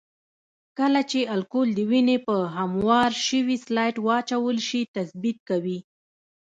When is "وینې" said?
1.89-2.17